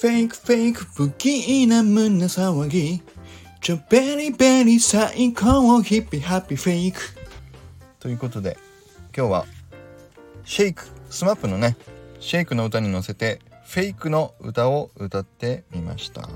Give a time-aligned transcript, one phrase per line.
[0.00, 3.02] フェイクフェイク不気味な胸騒ぎ。
[3.60, 7.00] ちょ very very 最高 hippy happy フェイク
[7.98, 8.56] ということで
[9.14, 9.46] 今日は
[10.46, 11.76] シェイクスマップのね
[12.18, 16.22] シェイクの歌に乗せてフェイクの歌を歌ってみました。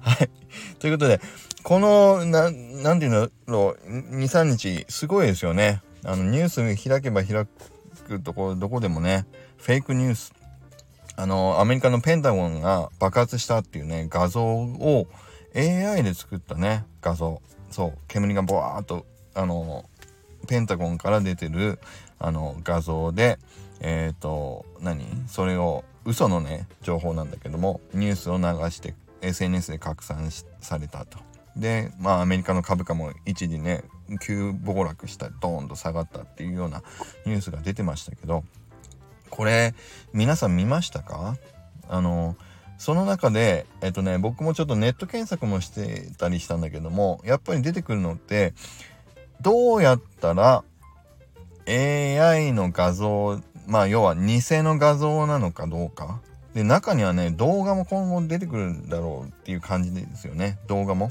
[0.00, 0.28] はい。
[0.78, 1.18] ということで
[1.62, 5.80] このななんていうの23日すごいですよね。
[6.04, 7.46] あのニュース開けば開
[8.06, 9.24] くとこどこでもね
[9.56, 10.34] フェイクニュース
[11.16, 15.06] あのアメリカのペンタゴンが爆発したっていうね画像を
[15.54, 19.84] AI で作ったね画像そう煙がボワーっとあの
[20.48, 21.78] ペンタゴンから出てる
[22.18, 23.38] あの画像で
[23.80, 25.06] えっ、ー、と何？
[25.28, 31.18] それを嘘のね情報なんだけどもニュースを流して SNS で拡散されたと。
[31.56, 33.84] でまあアメリカの株価も一時ね
[34.20, 36.82] 急暴落したドーンと下がったっていうような
[37.26, 38.44] ニュースが出てましたけど
[39.34, 39.74] これ
[40.12, 41.36] 皆さん見ましたか？
[41.88, 42.36] あの
[42.78, 48.54] その中でえっとね僕もちょっとネット検索もしてたりしたんだけどもやっぱり出てくるのって
[49.40, 50.62] どうやったら
[51.66, 56.20] AI の画像まあ要は偽の画像なのかどうか。
[56.54, 60.58] で中にはね動画も今後出てくるんだろうっていう感じですよね。
[60.68, 61.10] 動画も。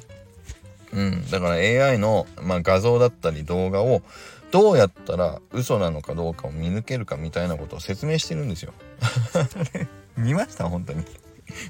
[0.94, 4.02] うん、だから AI の、まあ、画像だったり動画を
[4.54, 8.72] どうやったら嘘なのかどうかを見抜けるかみたいなことを説明してるんですよ。
[10.16, 10.70] 見ました？
[10.70, 11.04] 本当に。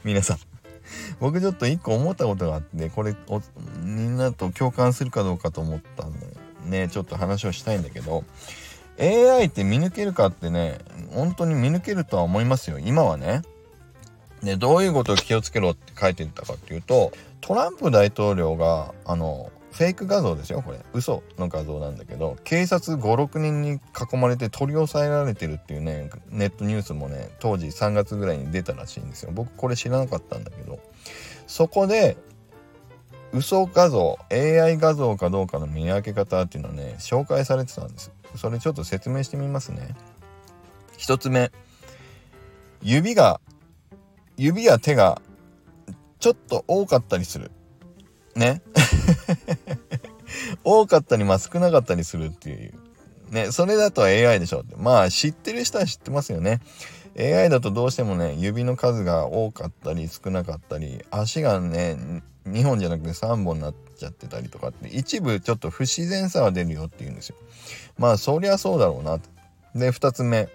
[0.04, 0.38] 皆さん。
[1.22, 3.16] 僕ちょっと一個思ったことがあってこれ
[3.82, 6.28] みんなと共感するかどうかと思ったんで
[6.66, 8.26] ねちょっと話をしたいんだけど
[9.00, 10.80] AI って見抜けるかってね
[11.14, 13.44] 本当に見抜けるとは思いますよ今はね。
[14.44, 20.80] でどういうことを気をつけろって書いてたかっていうとトランプ大統領があのフェイク画像ですよこれ。
[20.94, 29.32] 嘘の画像なんだけど警察56人に囲まれて取り押さえられてるっていうねネットニュースもね当時3月ぐらいに出たらしいんですよ。
[29.34, 30.80] 僕これ知らなかったんだけど。
[31.48, 32.18] そこで
[33.34, 38.12] 嘘画像 AI 画像かどうかの見分け方っていうのね紹介されてたんです。
[38.36, 39.96] それちょっと説明してみますね。
[41.00, 41.52] 1つ目。
[42.84, 43.42] 指が
[44.38, 45.22] 指や手が
[46.20, 47.50] ちょっと多かったりする。
[48.36, 48.62] ね。
[50.64, 52.74] 多かったりまあ少なかったりするっていう。
[53.32, 54.76] ねそれだと AI でしょって。
[54.78, 56.62] まあ知ってる人は知ってますよね。
[57.18, 67.36] AI だとどうしてもね指の数が多かったり少なかったり足がね2本じゃなくて3本になっちゃってたりとかって一部ちょっと不自然さは出るよっていうんですよ。
[67.98, 69.20] まあそりゃそうだろうな
[69.76, 70.50] で2つ目。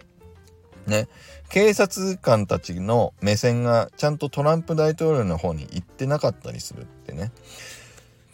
[0.87, 1.09] ね
[1.51, 7.33] 警察官たちの目線がちゃんとトランプ大統領の方に行ってなかったりするってね。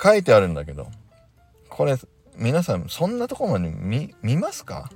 [0.04, 0.87] 書いてあるんだけど
[1.70, 1.97] これ
[2.37, 4.91] 皆さんそんなとこまで見見ますか？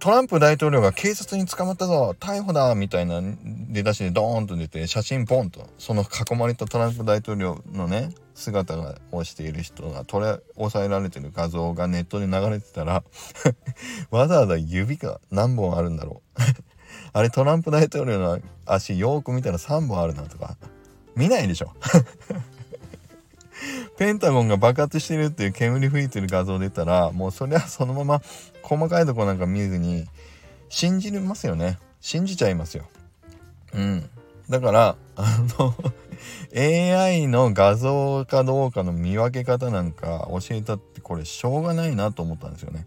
[0.00, 3.22] トランプ大統領が警察に捕まったぞ逮捕だみたいな
[3.70, 8.76] 出だしでドーンと出て写真ポンとその囲まれたトランプ大統領のね姿
[9.12, 13.02] をしている人が取り押さえられてる画像がネットで流れてたら
[14.10, 16.40] わざわざ指が何本あるんだろう。
[17.14, 20.58] あれトランプ大統領の足よく見たら3本あるなとか
[21.16, 21.72] 見ないでしょ。
[23.96, 28.22] ペンタゴンが爆発してるっていう煙吹いてる画像出たらもうそれはそのまま
[28.62, 30.06] 細かいとこなんか見ずに
[30.68, 31.78] 信じますよね。
[32.00, 32.88] 信じちゃいますよ。
[33.72, 34.08] うん。
[34.48, 35.74] だからあの
[36.56, 42.86] AI の画像かどうかの見分け方なんか教えたってこれしょうがないなと思ったんですよね。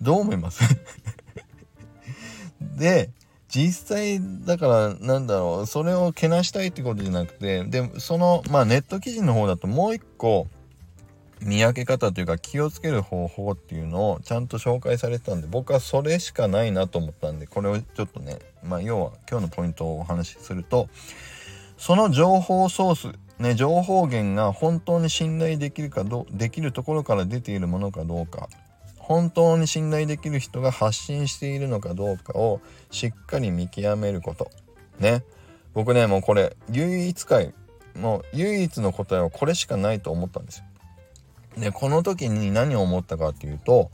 [0.00, 0.62] どう思います？
[2.60, 3.10] で
[3.48, 10.46] 実際だからなんだろうそれをけなしたいってことじゃなくてでそのまあネット記事の方だともう一個
[11.40, 20.88] 見分け方というか気をつける方法っていうのをちゃんと紹介されてたんで僕はそれしかないなと思ったんでこれをちょっとねまあ要は今日のポイントをお話しすると
[21.78, 28.48] その情報ソースね情報源が本当に信頼できるかどできるところから出ているものかどうか。
[29.08, 32.60] 本当に信頼できる人が発信しているのかどうかを
[32.90, 34.50] しっかり見極めること。
[35.00, 35.24] ね。
[35.72, 37.54] 僕ねもうこれ唯一回
[37.96, 40.64] もう唯一の答えはこれしかないと思ったんですよ。
[41.56, 43.90] でこの時に何を思ったかっていうと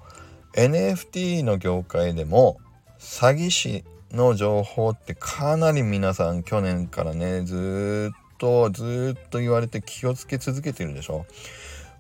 [0.55, 2.59] NFT の業界でも
[2.99, 11.25] 詐欺師の情報ってかなり皆さん去年からねずっとずっと言われて気をつけ続けてるでしょ。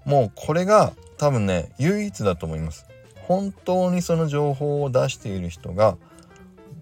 [0.04, 2.86] もうこれが多分ね唯一だと思います。
[3.26, 5.96] 本当にその情報を出している人が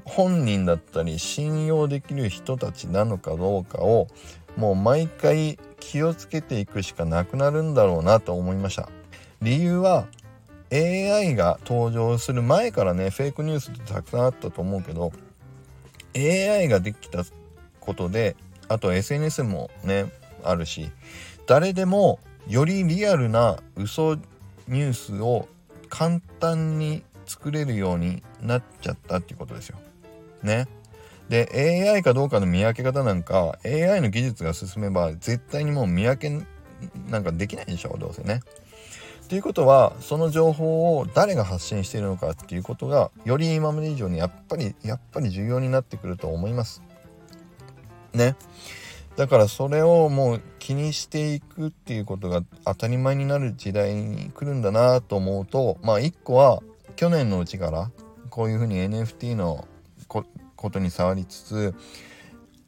[0.05, 4.09] 本人だったり信用できる人たちなのかどうかを
[4.57, 8.89] もう毎回気をつけていくしかなくなるんだろうなと思いました。
[9.41, 10.07] 理由は
[10.73, 15.13] AI が登場する前からねフェイクニュースってたくさんあったと思うけど
[16.17, 17.25] AI ができた
[17.81, 18.37] ことで
[18.69, 20.07] あと SNS もね
[20.43, 20.91] あるし
[21.47, 24.15] 誰でもよりリアルな嘘
[24.69, 25.49] ニュースを
[25.93, 29.79] 簡単に作れるようになっちゃったっていうことですよ。
[30.43, 30.67] ね。
[31.29, 36.47] で AI かどうかの見分け方なんか AI の技術が進めば絶対にもう見分け
[37.11, 38.41] なんかできないでしょどうせね。
[39.29, 46.83] ということはその情報を誰が発信しているのかっていうことがより今まで以上にやっぱりやっぱり重要になってくると思います。
[48.15, 48.35] ね。
[49.17, 56.63] だからそれをもう気にしていくっていうことが当たり前になる時代に来るんだなと思うとまあ一個は
[56.97, 57.91] 去年のうちから
[58.31, 59.69] こういうふうに NFT の
[60.09, 61.75] ことに触りつつ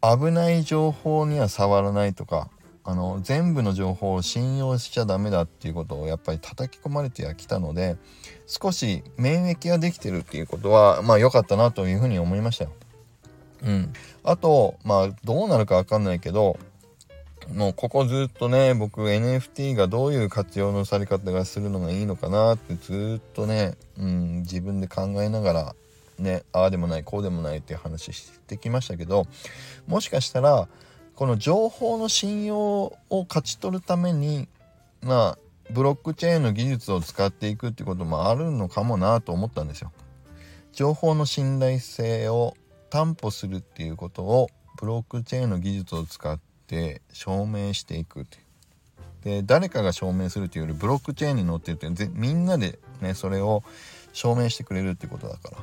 [0.03, 2.51] 危ない情報には触らないとか
[2.87, 7.97] あの全部の情報を信用しちゃダメだっていうことをやっぱり叩き込まれてはきたので
[8.47, 12.73] 少し免疫ができてるっていうことはまあ良かったなというふうに思いましたよ。
[13.65, 16.59] うん、あとまあどうなるか分かんないけど
[17.53, 25.75] もうここずっとね僕 NFT がどういう活用のされ方がするのがいいのかなってずっとね、うん、自分で考えながら
[26.19, 29.27] ねああでもないこうでもないっていう話してきましたけど
[29.87, 30.69] もしかしたら
[31.15, 32.97] この情報の信用を
[33.29, 34.49] 勝ち取るために
[35.03, 35.39] まあ
[35.71, 39.93] ブロックチェーンの技術を使っていくってこともあるのかもなと思ったんですよ。
[40.73, 42.55] 情報の信頼性を
[42.95, 46.39] 担保するっていうことをブロックチェーンの技術を使っ
[46.69, 48.39] て証明していくって
[49.25, 53.65] で誰かが証明するというよりブロックチェーンに載ってるってみんなでねそれを
[54.13, 55.59] 証明してくれるってことだから。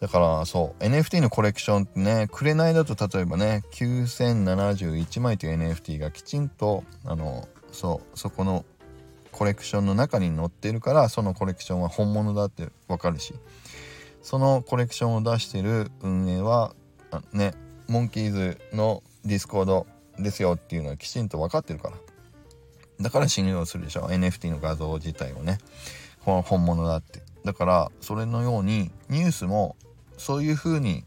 [0.00, 8.64] だからそう NFT のコレクションってね紅だと例えばね9071枚という NFT がきちんとあのそうそこの
[9.32, 13.34] コレクションの中に載ってるからそのコレクションは本物だってわかるし。
[14.24, 16.74] そのコレクションを出してる運営は
[17.32, 17.52] ね
[17.86, 19.86] モンキーズのディスコード
[20.18, 21.96] ですよっていうのはきちんと分かってるから。
[23.00, 24.08] だから信用するでしょ。
[24.08, 25.58] NFT の画像自体をね。
[26.24, 27.22] この本物だって。
[27.44, 29.76] だからそれのようにニュースも
[30.16, 31.04] そういう風に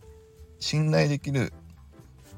[0.59, 1.53] 信頼できる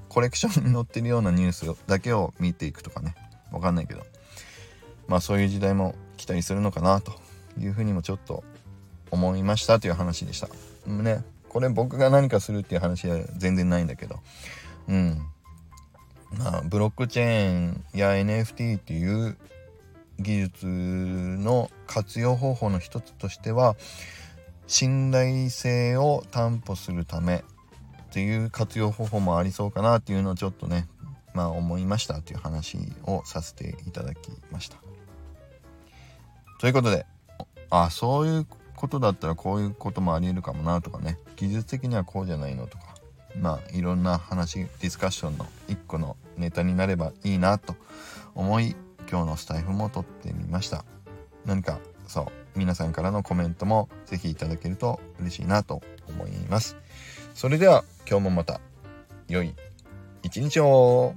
[0.08, 3.16] コレクションに載ってるようなニュースだけを見ていくとかね。
[3.52, 4.06] 分かんないけど。
[5.10, 7.12] まあそういう時代も来たりするのかなと
[7.60, 8.46] いうふうにもちょっと
[9.12, 10.48] 思いましたという話でした。
[10.92, 14.20] ねこれ僕が何かするっていう話は全然ないんだけど
[14.88, 15.22] うん
[16.38, 19.38] まあブロックチェーンや NFT っていう
[20.20, 23.76] 技術の活用方法の一つとしては
[24.68, 30.88] 信頼性を担保するためっていう活用方法もありそうかなっていうのをちょっとね
[31.34, 34.78] まあ思いましたという話をさせていただきました。
[36.60, 37.06] ということで
[37.70, 38.48] あそういう
[38.80, 41.18] ことだったらこういうこともありえるかもなとかね。
[41.36, 42.96] 技術的にはこうじゃないのとか。
[43.38, 47.76] まあいろんな話ディスカッションの一個のネタになればいいなと
[48.34, 48.76] 思い
[49.10, 50.86] 今日のスタイフも撮ってみました。
[51.46, 52.28] 何かそう
[52.58, 56.78] 皆さんからのコメントも是非いただけると嬉しいなと思います。
[57.36, 58.62] それでは今日もまた
[59.28, 59.54] 良い
[60.24, 61.14] 一日を。